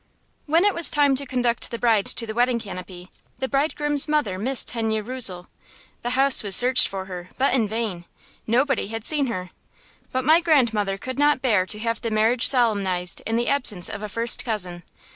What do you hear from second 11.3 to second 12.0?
bear to